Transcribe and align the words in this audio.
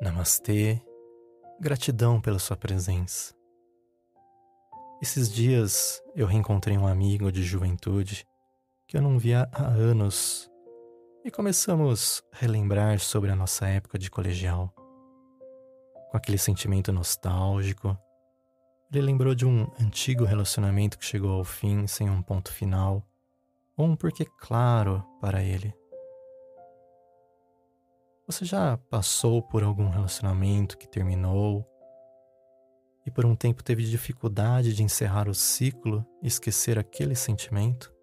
Namastê, 0.00 0.80
gratidão 1.60 2.20
pela 2.20 2.38
sua 2.38 2.56
presença. 2.56 3.34
Esses 5.02 5.32
dias 5.32 6.02
eu 6.14 6.26
reencontrei 6.26 6.76
um 6.76 6.86
amigo 6.86 7.30
de 7.32 7.42
juventude 7.42 8.26
que 8.86 8.96
eu 8.96 9.02
não 9.02 9.18
via 9.18 9.48
há 9.52 9.66
anos 9.66 10.50
e 11.24 11.30
começamos 11.30 12.22
a 12.32 12.38
relembrar 12.38 12.98
sobre 13.00 13.30
a 13.30 13.36
nossa 13.36 13.66
época 13.68 13.98
de 13.98 14.10
colegial. 14.10 14.72
Com 16.10 16.16
aquele 16.16 16.38
sentimento 16.38 16.92
nostálgico, 16.92 17.98
ele 18.90 19.02
lembrou 19.02 19.34
de 19.34 19.44
um 19.44 19.70
antigo 19.80 20.24
relacionamento 20.24 20.98
que 20.98 21.04
chegou 21.04 21.32
ao 21.32 21.44
fim 21.44 21.86
sem 21.86 22.08
um 22.08 22.22
ponto 22.22 22.52
final, 22.52 23.07
ou 23.78 23.86
um 23.86 23.94
porquê 23.94 24.26
claro 24.36 25.04
para 25.20 25.40
ele. 25.42 25.72
Você 28.26 28.44
já 28.44 28.76
passou 28.76 29.40
por 29.40 29.62
algum 29.62 29.88
relacionamento 29.88 30.76
que 30.76 30.88
terminou 30.88 31.64
e 33.06 33.10
por 33.10 33.24
um 33.24 33.36
tempo 33.36 33.62
teve 33.62 33.84
dificuldade 33.84 34.74
de 34.74 34.82
encerrar 34.82 35.28
o 35.28 35.34
ciclo 35.34 36.04
e 36.20 36.26
esquecer 36.26 36.78
aquele 36.78 37.14
sentimento? 37.14 37.94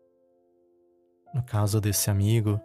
No 1.34 1.44
caso 1.44 1.82
desse 1.82 2.10
amigo, 2.10 2.60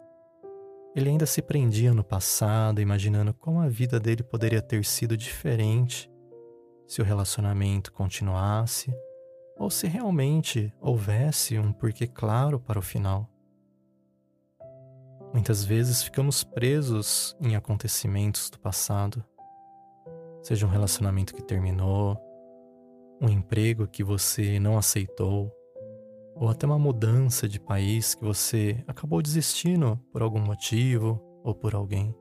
ele 0.94 1.10
ainda 1.10 1.26
se 1.26 1.42
prendia 1.42 1.92
no 1.92 2.04
passado, 2.04 2.80
imaginando 2.80 3.34
como 3.34 3.60
a 3.60 3.68
vida 3.68 3.98
dele 3.98 4.22
poderia 4.22 4.62
ter 4.62 4.84
sido 4.84 5.16
diferente 5.16 6.10
se 6.86 7.02
o 7.02 7.04
relacionamento 7.04 7.92
continuasse 7.92 8.94
ou 9.60 9.68
se 9.68 9.86
realmente 9.86 10.72
houvesse 10.80 11.58
um 11.58 11.70
porquê 11.70 12.06
claro 12.06 12.58
para 12.58 12.78
o 12.78 12.82
final. 12.82 13.28
Muitas 15.34 15.62
vezes 15.62 16.02
ficamos 16.02 16.42
presos 16.42 17.36
em 17.38 17.54
acontecimentos 17.54 18.48
do 18.48 18.58
passado, 18.58 19.22
seja 20.42 20.66
um 20.66 20.70
relacionamento 20.70 21.34
que 21.34 21.42
terminou, 21.42 22.18
um 23.20 23.28
emprego 23.28 23.86
que 23.86 24.02
você 24.02 24.58
não 24.58 24.78
aceitou, 24.78 25.52
ou 26.34 26.48
até 26.48 26.64
uma 26.66 26.78
mudança 26.78 27.46
de 27.46 27.60
país 27.60 28.14
que 28.14 28.24
você 28.24 28.82
acabou 28.88 29.20
desistindo 29.20 30.00
por 30.10 30.22
algum 30.22 30.40
motivo 30.40 31.20
ou 31.44 31.54
por 31.54 31.74
alguém. 31.74 32.16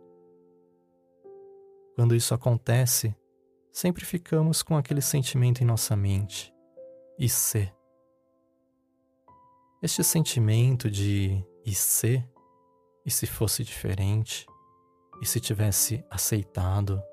Quando 1.95 2.13
isso 2.13 2.33
acontece, 2.33 3.16
sempre 3.72 4.03
ficamos 4.03 4.61
com 4.61 4.75
aquele 4.75 5.02
sentimento 5.02 5.61
em 5.63 5.66
nossa 5.66 5.95
mente, 5.95 6.53
e 7.20 7.28
se. 7.28 7.70
Este 9.81 10.03
sentimento 10.03 10.89
de 10.89 11.45
e 11.66 11.75
se 11.75 12.25
e 13.06 13.12
se 13.12 13.28
fosse 13.28 13.64
diferente? 13.64 14.45
E 15.22 15.25
se 15.25 15.40
tivesse 15.42 16.03
aceitado? 16.09 17.03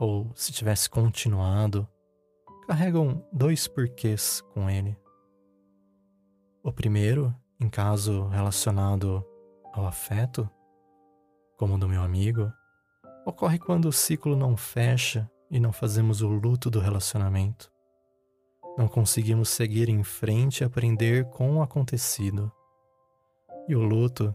Ou 0.00 0.32
se 0.34 0.52
tivesse 0.52 0.90
continuado? 0.90 1.86
Carregam 2.66 3.24
dois 3.32 3.68
porquês 3.68 4.40
com 4.52 4.68
ele. 4.68 4.96
O 6.62 6.72
primeiro, 6.72 7.34
em 7.60 7.68
caso 7.68 8.26
relacionado 8.28 9.24
ao 9.72 9.86
afeto, 9.86 10.50
como 11.56 11.74
o 11.74 11.78
do 11.78 11.88
meu 11.88 12.02
amigo, 12.02 12.52
ocorre 13.24 13.58
quando 13.58 13.86
o 13.86 13.92
ciclo 13.92 14.34
não 14.34 14.56
fecha 14.56 15.30
e 15.50 15.60
não 15.60 15.72
fazemos 15.72 16.20
o 16.20 16.28
luto 16.28 16.70
do 16.70 16.80
relacionamento. 16.80 17.70
Não 18.80 18.88
conseguimos 18.88 19.50
seguir 19.50 19.90
em 19.90 20.02
frente 20.02 20.62
e 20.62 20.64
aprender 20.64 21.26
com 21.26 21.56
o 21.56 21.62
acontecido. 21.62 22.50
E 23.68 23.76
o 23.76 23.82
luto 23.82 24.34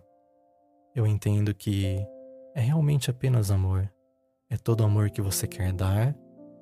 eu 0.94 1.08
entendo 1.08 1.52
que 1.52 1.98
é 2.54 2.62
realmente 2.62 3.10
apenas 3.10 3.50
amor. 3.50 3.92
É 4.48 4.56
todo 4.56 4.84
amor 4.84 5.10
que 5.10 5.20
você 5.20 5.48
quer 5.48 5.74
dar, 5.74 6.16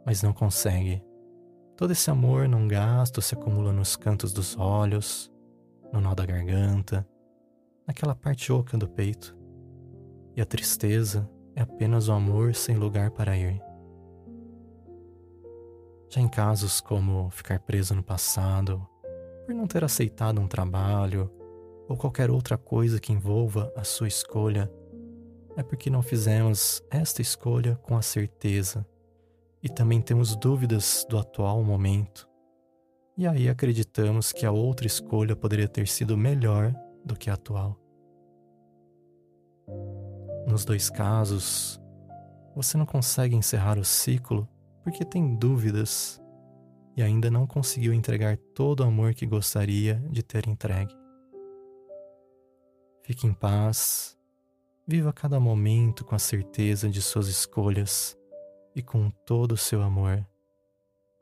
mas 0.06 0.24
não 0.24 0.32
consegue. 0.32 1.04
Todo 1.76 1.92
esse 1.92 2.10
amor 2.10 2.48
não 2.48 2.70
gasto 2.70 3.22
se 3.22 3.36
acumula 3.36 3.74
nos 3.74 3.98
cantos 3.98 4.32
dos 4.32 4.58
olhos, 4.58 5.30
no 5.92 6.00
nó 6.00 6.16
da 6.16 6.26
garganta, 6.26 7.06
naquela 7.86 8.16
parte 8.16 8.50
oca 8.50 8.78
do 8.78 8.88
peito. 8.88 9.38
E 10.38 10.42
a 10.42 10.46
tristeza 10.46 11.30
é 11.54 11.62
apenas 11.62 12.08
o 12.08 12.14
amor 12.14 12.56
sem 12.56 12.78
lugar 12.78 13.12
para 13.12 13.38
ir. 13.38 13.62
Já 16.14 16.22
em 16.22 16.28
casos 16.28 16.80
como 16.80 17.28
ficar 17.32 17.60
preso 17.62 17.96
no 17.96 18.04
passado, 18.04 18.88
por 19.48 19.56
não 19.56 19.66
ter 19.66 19.84
aceitado 19.84 20.40
um 20.40 20.48
trabalho 20.48 21.28
ou 21.90 21.98
qualquer 21.98 22.30
outra 22.30 22.56
coisa 22.56 23.00
que 23.00 23.12
envolva 23.12 23.74
a 23.76 23.84
sua 23.84 24.08
escolha, 24.08 24.72
é 25.58 25.64
porque 25.64 25.90
não 25.90 26.04
fizemos 26.04 26.84
esta 26.92 27.20
escolha 27.20 27.80
com 27.82 27.98
a 27.98 28.04
certeza 28.04 28.86
e 29.64 29.68
também 29.68 30.00
temos 30.04 30.36
dúvidas 30.36 31.04
do 31.10 31.18
atual 31.18 31.64
momento. 31.64 32.30
E 33.18 33.26
aí 33.26 33.50
acreditamos 33.50 34.32
que 34.32 34.46
a 34.46 34.52
outra 34.52 34.86
escolha 34.86 35.36
poderia 35.36 35.68
ter 35.68 35.88
sido 35.88 36.16
melhor 36.16 36.76
do 37.04 37.16
que 37.16 37.28
a 37.28 37.34
atual. 37.34 37.76
Nos 40.46 40.64
dois 40.64 40.92
casos, 40.92 41.82
você 42.56 42.78
não 42.78 42.86
consegue 42.86 43.36
encerrar 43.36 43.80
o 43.80 43.84
ciclo 43.84 44.48
porque 44.84 45.06
tem 45.06 45.36
dúvidas 45.36 46.22
e 46.96 47.02
ainda 47.02 47.32
não 47.32 47.48
conseguiu 47.48 47.94
entregar 47.94 48.38
todo 48.54 48.82
o 48.82 48.84
amor 48.84 49.14
que 49.14 49.26
gostaria 49.26 49.96
de 50.10 50.22
ter 50.22 50.48
entregue. 50.48 50.96
Fique 53.04 53.26
em 53.26 53.34
paz, 53.34 54.18
viva 54.88 55.12
cada 55.12 55.40
momento 55.40 56.06
com 56.06 56.16
a 56.16 56.20
certeza 56.20 56.90
de 56.90 57.02
suas 57.02 57.28
escolhas 57.28 58.18
e 58.76 58.82
com 58.82 59.10
todo 59.10 59.54
o 59.54 59.58
seu 59.58 59.82
amor. 59.82 60.26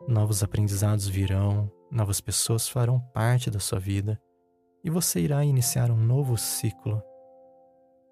Novos 0.07 0.43
aprendizados 0.43 1.07
virão, 1.07 1.71
novas 1.91 2.19
pessoas 2.19 2.67
farão 2.67 2.99
parte 2.99 3.49
da 3.49 3.59
sua 3.59 3.79
vida 3.79 4.21
e 4.83 4.89
você 4.89 5.19
irá 5.19 5.43
iniciar 5.45 5.91
um 5.91 5.97
novo 5.97 6.37
ciclo. 6.37 7.01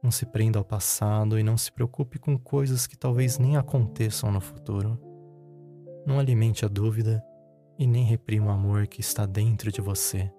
Não 0.02 0.12
se 0.12 0.26
prenda 0.26 0.59
ao 0.59 0.64
passado 0.66 1.38
e 1.38 1.44
não 1.44 1.58
se 1.58 1.72
preocupe 1.72 2.20
com 2.20 2.38
coisas 2.38 2.88
que 2.88 2.98
talvez 2.98 3.38
nem 3.38 3.58
aconteçam 3.58 4.32
no 4.32 4.40
futuro. 4.40 5.09
Não 6.06 6.20
alimente 6.20 6.66
a 6.66 6.68
dúvida 6.68 7.24
e 7.78 7.86
nem 7.86 8.04
reprima 8.04 8.48
o 8.48 8.52
amor 8.52 8.88
que 8.88 9.02
está 9.02 9.26
dentro 9.26 9.72
de 9.72 9.82
você. 9.82 10.32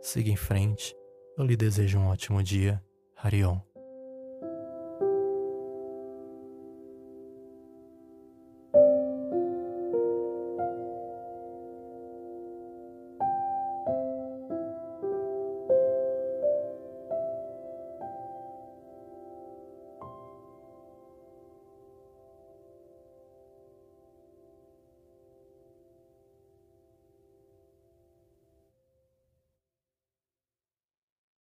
Siga 0.00 0.30
em 0.30 0.36
frente 0.36 0.94
eu 1.38 1.44
lhe 1.44 1.56
desejo 1.56 2.00
um 2.00 2.08
ótimo 2.08 2.42
dia. 2.42 2.82
Harion. 3.16 3.60